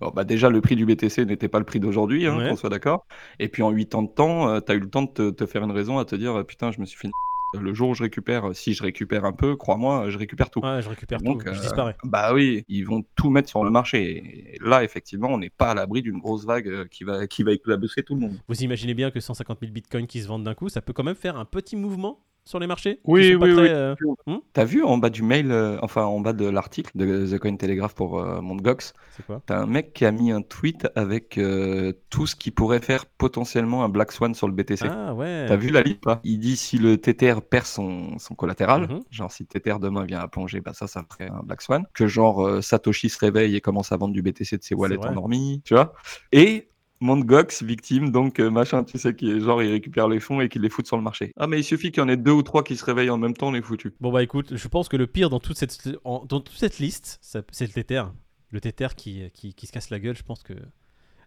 Alors, 0.00 0.12
bah, 0.12 0.24
déjà, 0.24 0.48
le 0.50 0.60
prix 0.60 0.74
du 0.74 0.86
BTC 0.86 1.24
n'était 1.24 1.46
pas 1.46 1.58
le 1.60 1.64
prix 1.64 1.78
d'aujourd'hui, 1.78 2.26
hein, 2.26 2.36
Ouais. 2.36 2.48
qu'on 2.48 2.56
soit 2.56 2.70
d'accord. 2.70 3.06
Et 3.38 3.48
puis 3.48 3.62
en 3.62 3.70
8 3.70 3.94
ans 3.94 4.02
de 4.02 4.08
temps, 4.10 4.60
tu 4.60 4.72
as 4.72 4.74
eu 4.74 4.80
le 4.80 4.90
temps 4.90 5.02
de 5.02 5.10
te, 5.10 5.30
te 5.30 5.46
faire 5.46 5.62
une 5.62 5.70
raison 5.70 5.98
à 5.98 6.04
te 6.04 6.16
dire, 6.16 6.44
putain, 6.46 6.72
je 6.72 6.80
me 6.80 6.86
suis 6.86 6.98
fait... 6.98 7.10
Le 7.54 7.72
jour 7.72 7.90
où 7.90 7.94
je 7.94 8.02
récupère, 8.02 8.54
si 8.54 8.74
je 8.74 8.82
récupère 8.82 9.24
un 9.24 9.32
peu, 9.32 9.56
crois-moi, 9.56 10.10
je 10.10 10.18
récupère 10.18 10.50
tout. 10.50 10.60
Ouais, 10.60 10.82
je 10.82 10.88
récupère 10.88 11.20
Donc, 11.20 11.44
tout, 11.44 11.52
je 11.52 11.58
euh, 11.58 11.62
disparais. 11.62 11.96
Bah 12.04 12.34
oui, 12.34 12.64
ils 12.68 12.82
vont 12.82 13.04
tout 13.14 13.30
mettre 13.30 13.48
sur 13.48 13.64
le 13.64 13.70
marché. 13.70 14.54
Et 14.54 14.58
là, 14.60 14.84
effectivement, 14.84 15.28
on 15.28 15.38
n'est 15.38 15.50
pas 15.50 15.70
à 15.70 15.74
l'abri 15.74 16.02
d'une 16.02 16.18
grosse 16.18 16.44
vague 16.44 16.68
euh, 16.68 16.84
qui 16.86 17.04
va, 17.04 17.26
qui 17.26 17.42
va 17.42 17.52
éclabousser 17.52 18.02
tout 18.02 18.14
le 18.14 18.20
monde. 18.20 18.38
Vous 18.48 18.62
imaginez 18.62 18.94
bien 18.94 19.10
que 19.10 19.20
150 19.20 19.60
000 19.60 19.72
bitcoins 19.72 20.06
qui 20.06 20.20
se 20.20 20.28
vendent 20.28 20.44
d'un 20.44 20.54
coup, 20.54 20.68
ça 20.68 20.82
peut 20.82 20.92
quand 20.92 21.04
même 21.04 21.14
faire 21.14 21.36
un 21.36 21.46
petit 21.46 21.76
mouvement 21.76 22.20
sur 22.48 22.58
les 22.58 22.66
marchés 22.66 23.00
Oui, 23.04 23.34
oui, 23.34 23.52
très, 23.52 23.62
oui. 23.62 23.68
euh, 23.70 23.94
hmm? 24.26 24.38
T'as 24.54 24.64
vu 24.64 24.82
en 24.82 24.96
bas 24.96 25.10
du 25.10 25.22
mail, 25.22 25.52
euh, 25.52 25.76
enfin 25.82 26.04
en 26.04 26.20
bas 26.20 26.32
de 26.32 26.48
l'article 26.48 26.90
de 26.94 27.26
The 27.26 27.38
Coin 27.38 27.56
Telegraph 27.56 27.94
pour 27.94 28.18
euh, 28.20 28.40
Mondgox, 28.40 28.94
C'est 29.16 29.26
quoi? 29.26 29.42
T'as 29.44 29.58
un 29.60 29.66
mec 29.66 29.92
qui 29.92 30.06
a 30.06 30.10
mis 30.12 30.32
un 30.32 30.40
tweet 30.40 30.88
avec 30.94 31.36
euh, 31.36 31.92
tout 32.08 32.26
ce 32.26 32.34
qui 32.34 32.50
pourrait 32.50 32.80
faire 32.80 33.04
potentiellement 33.06 33.84
un 33.84 33.88
Black 33.90 34.12
Swan 34.12 34.34
sur 34.34 34.48
le 34.48 34.54
BTC. 34.54 34.86
Ah 34.90 35.14
ouais. 35.14 35.44
T'as 35.46 35.56
vu 35.56 35.68
la 35.70 35.82
liste 35.82 36.00
pas? 36.00 36.20
Il 36.24 36.38
dit 36.38 36.56
si 36.56 36.78
le 36.78 36.96
Tether 36.96 37.34
perd 37.48 37.66
son, 37.66 38.18
son 38.18 38.34
collatéral, 38.34 38.88
Mhm. 38.88 39.00
genre 39.10 39.30
si 39.30 39.44
Tether 39.46 39.74
demain 39.80 40.04
vient 40.04 40.20
à 40.20 40.28
plonger, 40.28 40.60
bah 40.62 40.72
ça, 40.72 40.86
ça 40.86 41.04
ferait 41.10 41.30
un 41.30 41.42
Black 41.44 41.60
Swan. 41.60 41.84
Que 41.92 42.06
genre 42.06 42.46
euh, 42.46 42.62
Satoshi 42.62 43.10
se 43.10 43.18
réveille 43.18 43.56
et 43.56 43.60
commence 43.60 43.92
à 43.92 43.96
vendre 43.98 44.14
du 44.14 44.22
BTC 44.22 44.56
de 44.56 44.62
ses 44.62 44.74
wallets 44.74 44.96
endormis, 44.98 45.60
tu 45.66 45.74
vois? 45.74 45.92
Et 46.32 46.68
Mondgox, 47.00 47.62
victime, 47.62 48.10
donc 48.10 48.40
euh, 48.40 48.50
machin, 48.50 48.82
tu 48.84 48.98
sais, 48.98 49.14
qui 49.14 49.30
est 49.30 49.40
genre 49.40 49.62
il 49.62 49.70
récupère 49.70 50.08
les 50.08 50.18
fonds 50.20 50.40
et 50.40 50.48
qu'il 50.48 50.62
les 50.62 50.68
fout 50.70 50.86
sur 50.86 50.96
le 50.96 51.02
marché. 51.02 51.32
Ah 51.38 51.46
mais 51.46 51.60
il 51.60 51.64
suffit 51.64 51.92
qu'il 51.92 52.02
y 52.02 52.04
en 52.04 52.08
ait 52.08 52.16
deux 52.16 52.32
ou 52.32 52.42
trois 52.42 52.64
qui 52.64 52.76
se 52.76 52.84
réveillent 52.84 53.10
en 53.10 53.18
même 53.18 53.34
temps, 53.34 53.48
on 53.48 53.54
est 53.54 53.62
foutu. 53.62 53.92
Bon 54.00 54.10
bah 54.12 54.22
écoute, 54.22 54.56
je 54.56 54.68
pense 54.68 54.88
que 54.88 54.96
le 54.96 55.06
pire 55.06 55.30
dans 55.30 55.38
toute 55.40 55.56
cette, 55.56 55.88
en- 56.04 56.24
dans 56.24 56.40
toute 56.40 56.56
cette 56.56 56.78
liste, 56.78 57.18
c'est 57.22 57.60
le 57.66 57.72
Tether. 57.72 58.02
Le 58.50 58.60
Tether 58.60 58.88
qui, 58.96 59.30
qui, 59.34 59.54
qui 59.54 59.66
se 59.66 59.72
casse 59.72 59.90
la 59.90 60.00
gueule, 60.00 60.16
je 60.16 60.22
pense 60.22 60.42
que... 60.42 60.54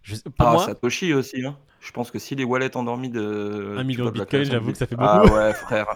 je- 0.01 0.15
pour 0.15 0.47
ah, 0.47 0.53
moi, 0.53 0.65
Satoshi 0.65 1.13
aussi, 1.13 1.45
hein. 1.45 1.57
Je 1.79 1.91
pense 1.91 2.11
que 2.11 2.19
si 2.19 2.35
les 2.35 2.43
wallets 2.43 2.75
endormis 2.77 3.09
de. 3.09 3.75
Un 3.77 3.83
million 3.83 4.11
de 4.11 4.23
création 4.23 4.53
j'avoue 4.53 4.71
que 4.71 4.77
ça 4.77 4.85
fait 4.87 4.95
bit- 4.95 5.05
Ah 5.07 5.21
beaucoup. 5.23 5.35
ouais, 5.35 5.53
frère. 5.53 5.87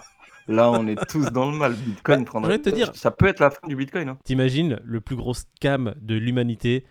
Là, 0.47 0.71
on 0.71 0.85
est 0.87 0.95
tous 1.09 1.31
dans 1.31 1.49
le 1.51 1.57
mal. 1.57 1.73
Bitcoin 1.85 2.19
Bah, 2.23 2.25
prendrait- 2.25 2.59
te 2.59 2.69
dire- 2.69 2.95
Ça 2.95 3.11
peut 3.11 3.25
être 3.27 3.39
la 3.39 3.49
fin 3.51 3.67
du 3.67 3.75
Bitcoin. 3.75 4.09
Hein. 4.09 4.17
t'imagines 4.23 4.79
le 4.83 5.01
plus 5.01 5.15
gros 5.15 5.33
scam 5.33 5.93
de 6.01 6.15
l'humanité, 6.15 6.85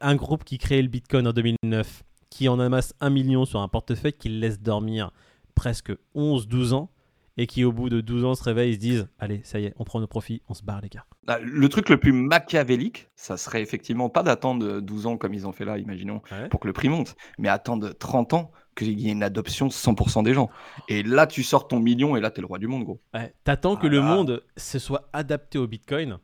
un 0.00 0.14
groupe 0.16 0.44
qui 0.44 0.58
crée 0.58 0.80
le 0.82 0.88
Bitcoin 0.88 1.26
en 1.26 1.32
2009, 1.32 2.02
qui 2.32 2.48
en 2.48 2.58
amasse 2.58 2.94
un 3.00 3.10
million 3.10 3.44
sur 3.44 3.60
un 3.60 3.68
portefeuille, 3.68 4.14
qui 4.14 4.30
le 4.30 4.38
laisse 4.38 4.58
dormir 4.60 5.10
presque 5.54 5.92
11-12 6.14 6.72
ans, 6.72 6.90
et 7.36 7.46
qui 7.46 7.62
au 7.64 7.72
bout 7.72 7.88
de 7.90 8.00
12 8.00 8.24
ans 8.24 8.34
se 8.34 8.42
réveille 8.42 8.70
et 8.70 8.74
se 8.74 8.78
disent, 8.78 9.08
allez, 9.18 9.40
ça 9.44 9.58
y 9.60 9.66
est, 9.66 9.74
on 9.76 9.84
prend 9.84 10.00
nos 10.00 10.06
profits, 10.06 10.42
on 10.48 10.54
se 10.54 10.62
barre 10.62 10.80
les 10.80 10.88
gars. 10.88 11.04
Ah, 11.26 11.38
Le 11.42 11.68
truc 11.68 11.88
le 11.90 11.98
plus 11.98 12.12
machiavélique, 12.12 13.08
ça 13.16 13.36
serait 13.36 13.60
effectivement 13.62 14.08
pas 14.08 14.22
d'attendre 14.22 14.80
12 14.80 15.06
ans 15.06 15.16
comme 15.18 15.34
ils 15.34 15.46
ont 15.46 15.52
fait 15.52 15.64
là, 15.66 15.76
imaginons, 15.78 16.22
Ouais. 16.30 16.48
pour 16.48 16.58
que 16.60 16.66
le 16.66 16.72
prix 16.72 16.88
monte, 16.88 17.16
mais 17.38 17.48
attendre 17.48 17.92
30 17.92 18.32
ans 18.32 18.50
qu'il 18.76 18.98
y 18.98 19.08
ait 19.08 19.12
une 19.12 19.22
adoption 19.22 19.68
100% 19.68 20.22
des 20.22 20.32
gens. 20.34 20.48
Et 20.88 21.02
là, 21.02 21.26
tu 21.26 21.42
sors 21.42 21.68
ton 21.68 21.80
million 21.80 22.16
et 22.16 22.20
là, 22.22 22.30
t'es 22.30 22.40
le 22.40 22.46
roi 22.46 22.58
du 22.58 22.66
monde, 22.66 22.84
gros. 22.84 23.00
Ouais, 23.14 23.34
T'attends 23.44 23.76
que 23.76 23.86
Ah 23.86 23.90
le 23.90 24.00
monde 24.00 24.42
se 24.56 24.78
soit 24.78 25.08
adapté 25.12 25.58
au 25.58 25.66
Bitcoin 25.66 26.18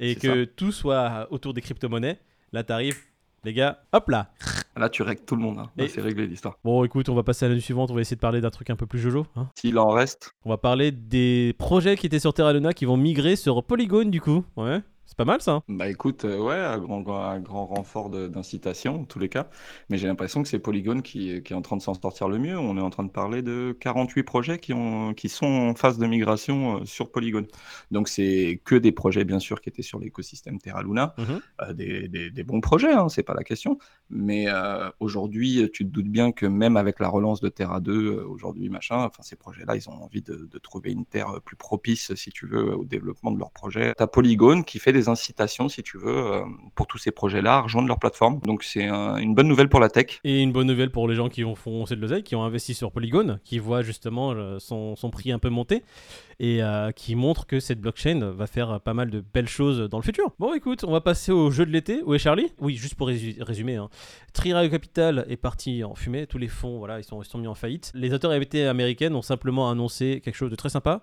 et 0.00 0.16
que 0.16 0.44
tout 0.44 0.72
soit 0.72 1.28
autour 1.30 1.52
des 1.54 1.60
crypto-monnaies. 1.60 2.20
Là, 2.52 2.62
t'arrives, 2.64 2.98
les 3.44 3.52
gars, 3.54 3.84
hop 3.92 4.08
là. 4.10 4.32
Là, 4.76 4.88
tu 4.88 5.02
règles 5.02 5.22
tout 5.26 5.36
le 5.36 5.42
monde. 5.42 5.58
hein. 5.58 5.70
Là, 5.76 5.84
Et- 5.84 5.88
C'est 5.88 6.00
réglé 6.00 6.26
l'histoire. 6.26 6.56
Bon, 6.64 6.82
écoute, 6.84 7.08
on 7.10 7.14
va 7.14 7.22
passer 7.22 7.44
à 7.44 7.48
l'année 7.48 7.60
suivante. 7.60 7.90
On 7.90 7.94
va 7.94 8.00
essayer 8.00 8.16
de 8.16 8.20
parler 8.20 8.40
d'un 8.40 8.50
truc 8.50 8.70
un 8.70 8.76
peu 8.76 8.86
plus 8.86 8.98
jojo. 8.98 9.26
hein. 9.36 9.48
S'il 9.54 9.78
en 9.78 9.88
reste, 9.90 10.32
On 10.44 10.50
va 10.50 10.56
parler 10.56 10.90
des 10.92 11.54
projets 11.58 11.96
qui 11.96 12.06
étaient 12.06 12.18
sur 12.18 12.32
Terra 12.32 12.52
Luna 12.52 12.72
qui 12.72 12.84
vont 12.86 12.96
migrer 12.96 13.36
sur 13.36 13.62
Polygon, 13.64 14.06
du 14.08 14.20
coup. 14.20 14.44
Ouais. 14.56 14.80
C'est 15.04 15.16
pas 15.18 15.24
mal 15.26 15.42
ça. 15.42 15.52
hein. 15.52 15.62
Bah 15.68 15.90
écoute, 15.90 16.24
euh, 16.24 16.38
ouais, 16.38 16.54
un 16.54 16.78
grand, 16.78 17.02
grand- 17.02 17.22
un 17.22 17.38
grand 17.38 17.66
renfort 17.66 18.08
d'incitation 18.08 19.02
en 19.02 19.04
tous 19.04 19.18
les 19.18 19.28
cas. 19.28 19.50
Mais 19.90 19.98
j'ai 19.98 20.06
l'impression 20.06 20.42
que 20.42 20.48
c'est 20.48 20.58
Polygon 20.58 21.02
qui, 21.02 21.42
qui 21.42 21.52
est 21.52 21.56
en 21.56 21.60
train 21.60 21.76
de 21.76 21.82
s'en 21.82 21.92
sortir 21.92 22.28
le 22.28 22.38
mieux. 22.38 22.58
On 22.58 22.78
est 22.78 22.80
en 22.80 22.88
train 22.88 23.02
de 23.04 23.10
parler 23.10 23.42
de 23.42 23.76
48 23.78 24.22
projets 24.22 24.58
qui, 24.58 24.72
ont, 24.72 25.12
qui 25.12 25.28
sont 25.28 25.44
en 25.46 25.74
phase 25.74 25.98
de 25.98 26.06
migration 26.06 26.80
euh, 26.80 26.84
sur 26.86 27.10
Polygon. 27.10 27.46
Donc 27.90 28.08
c'est 28.08 28.62
que 28.64 28.74
des 28.74 28.92
projets 28.92 29.24
bien 29.24 29.38
sûr 29.38 29.60
qui 29.60 29.68
étaient 29.68 29.82
sur 29.82 29.98
l'écosystème 29.98 30.58
Terra 30.58 30.82
Luna. 30.82 31.14
Mhm. 31.18 31.40
Euh, 31.60 31.72
des, 31.74 32.08
des- 32.08 32.30
des 32.30 32.44
bons 32.44 32.62
projets, 32.62 32.92
hein, 32.94 33.10
c'est 33.10 33.22
pas 33.22 33.34
la 33.34 33.44
question. 33.44 33.78
Mais 34.08 34.46
aujourd'hui, 35.00 35.70
tu 35.72 35.84
te 35.84 35.90
doutes 35.90 36.08
bien 36.08 36.32
que 36.32 36.46
même 36.46 36.76
avec 36.76 37.00
la 37.00 37.08
relance 37.08 37.40
de 37.40 37.48
Terra 37.48 37.80
2, 37.80 38.16
euh, 38.18 38.26
aujourd'hui, 38.26 38.68
machin, 38.68 38.96
enfin 39.04 39.22
ces 39.22 39.36
projets-là, 39.36 39.76
ils 39.76 39.88
ont 39.88 39.92
envie 40.02 40.22
de, 40.22 40.48
de 40.50 40.58
trouver 40.58 40.92
une 40.92 41.04
terre 41.06 41.40
plus 41.44 41.56
propice, 41.56 42.14
si 42.14 42.30
tu 42.30 42.46
veux, 42.46 42.74
au 42.76 42.84
développement 42.84 43.30
de 43.30 43.38
leurs 43.38 43.50
projets. 43.52 43.94
T'as 43.96 44.06
Polygon 44.06 44.62
qui 44.62 44.78
fait 44.78 44.91
des 44.92 45.08
incitations, 45.08 45.68
si 45.68 45.82
tu 45.82 45.98
veux, 45.98 46.16
euh, 46.16 46.42
pour 46.74 46.86
tous 46.86 46.98
ces 46.98 47.10
projets-là, 47.10 47.56
à 47.56 47.60
rejoindre 47.62 47.88
leur 47.88 47.98
plateforme. 47.98 48.40
Donc 48.40 48.62
c'est 48.64 48.86
un- 48.86 49.16
une 49.16 49.34
bonne 49.34 49.48
nouvelle 49.48 49.68
pour 49.68 49.80
la 49.80 49.88
tech. 49.88 50.20
Et 50.24 50.42
une 50.42 50.52
bonne 50.52 50.66
nouvelle 50.66 50.90
pour 50.90 51.08
les 51.08 51.14
gens 51.14 51.28
qui 51.28 51.44
ont 51.44 51.54
foncé 51.54 51.96
de 51.96 52.00
l'oseille, 52.00 52.22
qui 52.22 52.36
ont 52.36 52.44
investi 52.44 52.74
sur 52.74 52.92
Polygon, 52.92 53.38
qui 53.44 53.58
voient 53.58 53.82
justement 53.82 54.32
euh, 54.32 54.58
son, 54.58 54.94
prix 55.10 55.32
un 55.32 55.38
peu 55.38 55.48
monter 55.50 55.82
et 56.40 56.62
euh, 56.62 56.90
qui 56.92 57.14
montre 57.14 57.46
que 57.46 57.60
cette 57.60 57.80
blockchain 57.80 58.32
va 58.34 58.46
faire 58.46 58.80
pas 58.80 58.94
mal 58.94 59.10
de 59.10 59.20
belles 59.20 59.48
choses 59.48 59.88
dans 59.88 59.98
le 59.98 60.02
futur. 60.02 60.32
Bon, 60.38 60.54
écoute, 60.54 60.84
on 60.84 60.90
va 60.92 61.00
passer 61.00 61.32
au 61.32 61.50
jeu 61.50 61.66
de 61.66 61.70
l'été. 61.70 62.02
Où 62.04 62.14
est 62.14 62.18
Charlie? 62.18 62.52
Oui, 62.60 62.74
juste 62.76 62.94
pour 62.94 63.08
résu- 63.08 63.42
résumer. 63.42 63.76
Hein. 63.76 63.88
Trirail 64.32 64.70
Capital 64.70 65.26
est 65.28 65.36
parti 65.36 65.84
en 65.84 65.94
fumée. 65.94 66.26
Tous 66.26 66.38
les 66.38 66.48
fonds, 66.48 66.78
voilà, 66.78 66.98
ils 66.98 67.04
sont, 67.04 67.22
mis 67.38 67.46
en 67.46 67.54
faillite. 67.54 67.92
Les 67.94 68.12
autorités 68.12 68.66
américaines 68.66 69.14
ont 69.14 69.22
simplement 69.22 69.70
annoncé 69.70 70.20
quelque 70.24 70.34
chose 70.36 70.50
de 70.50 70.56
très 70.56 70.68
sympa. 70.70 71.02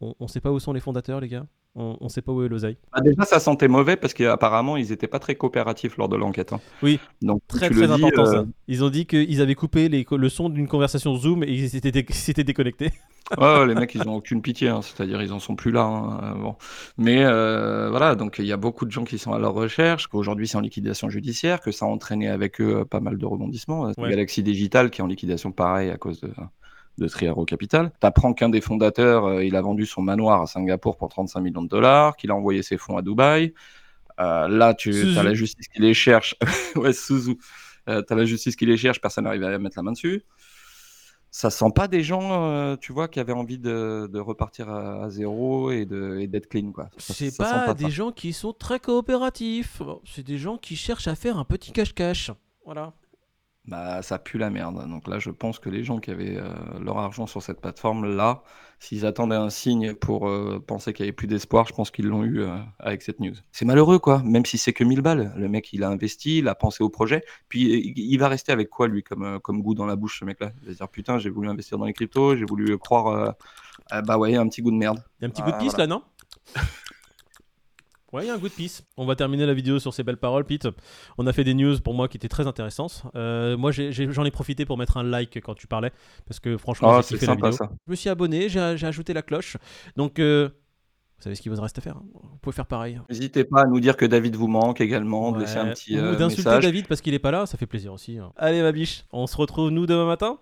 On, 0.00 0.14
on 0.20 0.28
sait 0.28 0.40
pas 0.40 0.50
où 0.50 0.58
sont 0.60 0.72
les 0.72 0.80
fondateurs, 0.80 1.20
les 1.20 1.28
gars? 1.28 1.46
On, 1.76 1.96
on 2.00 2.08
sait 2.08 2.20
pas 2.20 2.32
où 2.32 2.42
est 2.42 2.48
l'oseille. 2.48 2.76
Bah, 2.92 3.00
déjà, 3.00 3.24
ça 3.24 3.38
sentait 3.38 3.68
mauvais 3.68 3.96
parce 3.96 4.12
qu'apparemment, 4.12 4.76
ils 4.76 4.90
étaient 4.90 5.06
pas 5.06 5.20
très 5.20 5.36
coopératifs 5.36 5.96
lors 5.98 6.08
de 6.08 6.16
l'enquête. 6.16 6.52
hein. 6.52 6.60
Oui. 6.82 6.98
Donc 7.22 7.42
Très 7.46 7.70
très 7.70 7.80
le 7.80 7.86
dis, 7.86 7.92
important 7.92 8.22
euh, 8.22 8.32
ça. 8.42 8.44
Ils 8.66 8.82
ont 8.82 8.90
dit 8.90 9.06
qu'ils 9.06 9.40
avaient 9.40 9.54
coupé 9.54 9.88
les 9.88 10.04
le 10.10 10.28
son 10.28 10.48
d'une 10.48 10.66
conversation 10.66 11.14
Zoom 11.14 11.44
et 11.44 11.46
ils 11.52 11.70
s'étaient 11.70 11.92
dé- 11.92 12.42
déconnectés. 12.44 12.90
Ouais, 13.38 13.64
les 13.68 13.76
mecs, 13.76 13.94
ils 13.94 14.02
ont 14.08 14.16
aucune 14.16 14.42
pitié, 14.42 14.68
hein, 14.68 14.82
c'est-à-dire 14.82 15.22
ils 15.22 15.32
en 15.32 15.38
sont 15.38 15.54
plus 15.54 15.70
là. 15.70 15.82
hein, 15.82 16.20
euh, 16.24 16.34
bon. 16.42 16.56
Mais 16.98 17.22
euh, 17.24 17.88
voilà, 17.88 18.16
donc 18.16 18.40
il 18.40 18.46
y 18.46 18.52
a 18.52 18.56
beaucoup 18.56 18.84
de 18.84 18.90
gens 18.90 19.04
qui 19.04 19.18
sont 19.18 19.32
à 19.32 19.38
leur 19.38 19.54
recherche, 19.54 20.08
qu'aujourd'hui 20.08 20.48
c'est 20.48 20.56
en 20.56 20.60
liquidation 20.60 21.08
judiciaire, 21.08 21.60
que 21.60 21.70
ça 21.70 21.84
a 21.86 21.88
entraîné 21.88 22.28
avec 22.28 22.60
eux 22.60 22.84
pas 22.84 22.98
mal 22.98 23.16
de 23.18 23.26
rebondissements. 23.26 23.92
Ouais. 23.96 24.10
Galaxy 24.10 24.42
Digital 24.42 24.90
qui 24.90 25.00
est 25.00 25.04
en 25.04 25.06
liquidation 25.06 25.52
pareil 25.52 25.90
à 25.90 25.96
cause 25.96 26.20
de, 26.20 26.32
de 26.98 27.08
Triaro 27.08 27.44
Capital. 27.44 27.92
T'apprends 28.00 28.32
qu'un 28.34 28.48
des 28.48 28.60
fondateurs, 28.60 29.24
euh, 29.26 29.44
il 29.44 29.56
a 29.56 29.62
vendu 29.62 29.86
son 29.86 30.02
manoir 30.02 30.42
à 30.42 30.46
Singapour 30.46 30.96
pour 30.96 31.08
35 31.08 31.40
millions 31.40 31.62
de 31.62 31.68
dollars, 31.68 32.16
qu'il 32.16 32.30
a 32.30 32.34
envoyé 32.34 32.62
ses 32.62 32.76
fonds 32.76 32.96
à 32.96 33.02
Dubaï. 33.02 33.54
Euh, 34.20 34.48
là, 34.48 34.74
tu 34.74 35.16
as 35.16 35.22
la 35.22 35.34
justice 35.34 35.68
qui 35.68 35.80
les 35.80 35.94
cherche. 35.94 36.36
ouais, 36.76 36.92
Suzu. 36.92 37.38
Euh, 37.88 38.02
t'as 38.02 38.14
la 38.14 38.26
justice 38.26 38.56
qui 38.56 38.66
les 38.66 38.76
cherche, 38.76 39.00
personne 39.00 39.24
n'arrive 39.24 39.42
à 39.42 39.58
mettre 39.58 39.78
la 39.78 39.82
main 39.82 39.92
dessus 39.92 40.24
ça 41.32 41.48
sent 41.48 41.70
pas 41.72 41.86
des 41.86 42.02
gens, 42.02 42.76
tu 42.78 42.92
vois, 42.92 43.06
qui 43.06 43.20
avaient 43.20 43.32
envie 43.32 43.60
de, 43.60 44.10
de 44.12 44.18
repartir 44.18 44.68
à, 44.68 45.04
à 45.04 45.10
zéro 45.10 45.70
et 45.70 45.86
d'être 45.86 46.48
clean, 46.48 46.72
quoi. 46.72 46.90
C'est 46.98 47.36
pas 47.36 47.66
ça. 47.66 47.74
des 47.74 47.88
gens 47.88 48.10
qui 48.10 48.32
sont 48.32 48.52
très 48.52 48.80
coopératifs. 48.80 49.80
C'est 50.04 50.26
des 50.26 50.38
gens 50.38 50.56
qui 50.58 50.74
cherchent 50.74 51.06
à 51.06 51.14
faire 51.14 51.38
un 51.38 51.44
petit 51.44 51.70
cache-cache. 51.70 52.32
Voilà. 52.64 52.94
Bah, 53.66 54.02
ça 54.02 54.18
pue 54.18 54.38
la 54.38 54.50
merde. 54.50 54.88
Donc 54.88 55.06
là, 55.06 55.18
je 55.18 55.30
pense 55.30 55.58
que 55.58 55.68
les 55.68 55.84
gens 55.84 55.98
qui 55.98 56.10
avaient 56.10 56.36
euh, 56.36 56.48
leur 56.80 56.98
argent 56.98 57.26
sur 57.26 57.42
cette 57.42 57.60
plateforme-là, 57.60 58.42
s'ils 58.78 59.04
attendaient 59.04 59.36
un 59.36 59.50
signe 59.50 59.94
pour 59.94 60.28
euh, 60.28 60.64
penser 60.66 60.92
qu'il 60.94 61.04
n'y 61.04 61.08
avait 61.08 61.14
plus 61.14 61.26
d'espoir, 61.26 61.66
je 61.68 61.74
pense 61.74 61.90
qu'ils 61.90 62.06
l'ont 62.06 62.24
eu 62.24 62.40
euh, 62.40 62.56
avec 62.78 63.02
cette 63.02 63.20
news. 63.20 63.34
C'est 63.52 63.66
malheureux, 63.66 63.98
quoi, 63.98 64.22
même 64.24 64.46
si 64.46 64.56
c'est 64.56 64.72
que 64.72 64.82
1000 64.82 65.02
balles. 65.02 65.34
Le 65.36 65.48
mec, 65.48 65.72
il 65.74 65.84
a 65.84 65.90
investi, 65.90 66.38
il 66.38 66.48
a 66.48 66.54
pensé 66.54 66.82
au 66.82 66.88
projet, 66.88 67.22
puis 67.48 67.92
il, 67.94 68.16
va 68.16 68.28
rester 68.28 68.50
avec 68.50 68.70
quoi, 68.70 68.88
lui, 68.88 69.02
comme, 69.02 69.38
comme 69.40 69.62
goût 69.62 69.74
dans 69.74 69.86
la 69.86 69.94
bouche, 69.96 70.20
ce 70.20 70.24
mec-là? 70.24 70.52
Il 70.62 70.66
va 70.66 70.72
se 70.72 70.78
dire, 70.78 70.88
putain, 70.88 71.18
j'ai 71.18 71.30
voulu 71.30 71.48
investir 71.48 71.76
dans 71.76 71.84
les 71.84 71.92
cryptos, 71.92 72.36
j'ai 72.36 72.46
voulu 72.46 72.78
croire... 72.78 73.34
bah 74.04 74.16
ouais, 74.16 74.36
un 74.36 74.48
petit 74.48 74.62
goût 74.62 74.70
de 74.70 74.76
merde. 74.76 75.04
Il 75.20 75.22
y 75.22 75.26
a 75.26 75.28
un 75.28 75.30
petit 75.30 75.42
Ah, 75.44 75.50
goût 75.50 75.52
de 75.52 75.58
pisse 75.58 75.74
voilà. 75.74 75.86
là, 75.86 75.86
non? 75.86 76.02
Ouais, 78.12 78.24
il 78.24 78.26
y 78.26 78.30
a 78.30 78.34
un 78.34 78.38
goût 78.38 78.48
de 78.48 78.52
pisse. 78.54 78.82
On 78.96 79.06
va 79.06 79.14
terminer 79.16 79.46
la 79.46 79.54
vidéo 79.54 79.78
sur 79.78 79.94
ces 79.94 80.02
belles 80.02 80.16
paroles, 80.16 80.44
Pete. 80.44 80.68
On 81.18 81.26
a 81.26 81.32
fait 81.32 81.44
des 81.44 81.54
news 81.54 81.78
pour 81.80 81.94
moi 81.94 82.08
qui 82.08 82.16
étaient 82.16 82.28
très 82.28 82.46
intéressantes. 82.46 83.04
Euh, 83.14 83.56
moi, 83.56 83.70
j'en 83.72 84.24
ai, 84.24 84.30
profité 84.30 84.64
pour 84.64 84.76
mettre 84.78 84.96
un 84.96 85.02
like 85.04 85.40
quand 85.40 85.54
tu 85.54 85.66
parlais, 85.66 85.92
parce 86.26 86.40
que 86.40 86.56
franchement, 86.56 86.88
Oh, 86.96 87.00
j'ai 87.02 87.14
kiffé 87.14 87.26
la 87.26 87.34
vidéo. 87.36 87.52
ça. 87.52 87.70
Je 87.86 87.90
me 87.90 87.96
suis 87.96 88.08
abonné, 88.08 88.48
j'ai 88.48 88.60
ajouté 88.60 89.12
la 89.12 89.22
cloche. 89.22 89.56
Donc, 89.96 90.18
euh, 90.18 90.48
vous 91.18 91.22
savez 91.24 91.34
ce 91.36 91.42
qu'il 91.42 91.52
vous 91.52 91.60
reste 91.60 91.76
à 91.78 91.82
faire. 91.82 91.96
hein. 91.98 92.04
Vous 92.14 92.38
pouvez 92.40 92.54
faire 92.54 92.66
pareil. 92.66 93.00
N'hésitez 93.10 93.44
pas 93.44 93.60
à 93.62 93.66
nous 93.66 93.78
dire 93.80 93.96
que 93.96 94.06
David 94.06 94.36
vous 94.36 94.48
manque 94.48 94.80
également, 94.80 95.30
de 95.32 95.36
Ouais. 95.36 95.42
laisser 95.44 95.58
un 95.58 95.68
petit 95.68 95.94
Ou 95.96 96.00
euh, 96.02 96.16
d'insulter 96.16 96.48
message. 96.48 96.64
David 96.64 96.88
parce 96.88 97.00
qu'il 97.02 97.14
est 97.14 97.18
pas 97.18 97.30
là, 97.30 97.46
ça 97.46 97.58
fait 97.58 97.66
plaisir 97.66 97.92
aussi. 97.92 98.18
hein. 98.18 98.32
Allez, 98.36 98.62
ma 98.62 98.72
biche, 98.72 99.04
on 99.12 99.26
se 99.26 99.36
retrouve 99.36 99.70
nous 99.70 99.86
demain 99.86 100.06
matin? 100.06 100.38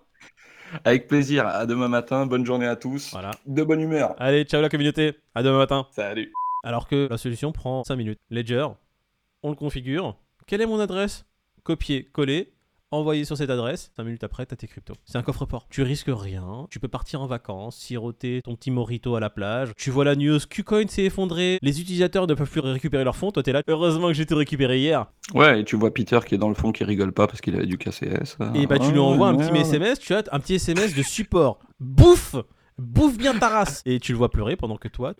Avec 0.85 1.07
plaisir. 1.07 1.47
À 1.47 1.65
demain 1.65 1.87
matin. 1.87 2.25
Bonne 2.27 2.45
journée 2.45 2.67
à 2.67 2.75
tous. 2.75 3.09
Voilà. 3.11 3.31
De 3.47 3.63
bonne 3.63 3.81
humeur. 3.81 4.15
Allez, 4.19 4.43
ciao 4.45 4.61
la 4.61 4.69
communauté. 4.69 5.13
À 5.35 5.41
demain 5.43 5.57
matin. 5.57 5.87
Salut. 5.91 6.31
Alors 6.63 6.87
que 6.87 7.07
la 7.09 7.17
solution 7.17 7.51
prend 7.51 7.83
5 7.83 7.95
minutes. 7.95 8.19
Ledger, 8.29 8.67
on 9.43 9.49
le 9.49 9.55
configure. 9.55 10.15
Quelle 10.45 10.61
est 10.61 10.65
mon 10.65 10.79
adresse? 10.79 11.25
Copier, 11.63 12.03
coller, 12.05 12.51
envoyer 12.91 13.23
sur 13.23 13.37
cette 13.37 13.49
adresse. 13.49 13.91
5 13.95 14.03
minutes 14.03 14.23
après, 14.25 14.45
t'as 14.45 14.57
tes 14.57 14.67
cryptos. 14.67 14.95
C'est 15.05 15.17
un 15.17 15.21
coffre-fort. 15.21 15.67
Tu 15.69 15.83
risques 15.83 16.09
rien. 16.09 16.67
Tu 16.69 16.79
peux 16.79 16.89
partir 16.89 17.21
en 17.21 17.27
vacances, 17.27 17.77
siroter 17.77 18.41
ton 18.43 18.55
petit 18.55 18.71
morito 18.71 19.15
à 19.15 19.21
la 19.21 19.29
plage. 19.29 19.71
Tu 19.77 19.89
vois 19.89 20.03
la 20.03 20.15
news, 20.15 20.39
Qcoin 20.49 20.87
s'est 20.87 21.03
effondré. 21.03 21.59
Les 21.61 21.79
utilisateurs 21.79 22.27
ne 22.27 22.33
peuvent 22.33 22.49
plus 22.49 22.59
récupérer 22.59 23.05
leurs 23.05 23.15
fonds. 23.15 23.31
Toi, 23.31 23.41
t'es 23.41 23.53
là. 23.53 23.61
Heureusement 23.67 24.07
que 24.07 24.13
j'ai 24.13 24.25
tout 24.25 24.35
récupéré 24.35 24.79
hier. 24.79 25.05
Ouais, 25.33 25.61
et 25.61 25.63
tu 25.63 25.77
vois 25.77 25.93
Peter 25.93 26.19
qui 26.25 26.35
est 26.35 26.39
dans 26.39 26.49
le 26.49 26.55
fond 26.55 26.73
qui 26.73 26.83
rigole 26.83 27.13
pas 27.13 27.27
parce 27.27 27.39
qu'il 27.39 27.55
avait 27.55 27.67
du 27.67 27.77
KCS. 27.77 28.37
Et 28.55 28.67
bah, 28.67 28.79
tu 28.79 28.91
lui 28.91 28.99
envoies 28.99 29.29
un 29.29 29.37
petit 29.37 29.57
SMS. 29.61 29.99
Tu 29.99 30.13
as 30.13 30.23
un 30.31 30.39
petit 30.39 30.55
SMS 30.55 30.93
de 30.93 31.03
support. 31.03 31.59
Bouffe 31.79 32.35
Bouffe 32.77 33.17
bien 33.17 33.37
ta 33.37 33.49
race 33.49 33.81
Et 33.85 33.99
tu 33.99 34.13
le 34.13 34.17
vois 34.17 34.29
pleurer 34.29 34.55
pendant 34.55 34.77
que 34.77 34.87
toi. 34.87 35.13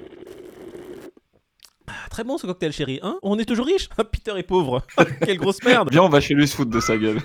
Ah, 1.90 2.10
très 2.10 2.24
bon 2.24 2.38
ce 2.38 2.46
cocktail, 2.46 2.72
chéri. 2.72 3.00
Hein? 3.02 3.18
On 3.24 3.40
est 3.40 3.46
toujours 3.46 3.66
riche? 3.66 3.90
Peter 4.12 4.34
est 4.38 4.44
pauvre. 4.44 4.84
Quelle 5.26 5.38
grosse 5.38 5.64
merde 5.64 5.90
Viens, 5.92 6.04
on 6.04 6.10
va 6.10 6.20
chez 6.20 6.34
lui 6.34 6.48
se 6.48 6.56
foutre 6.56 6.72
de 6.72 6.80
sa 6.80 6.98
gueule. 6.98 7.20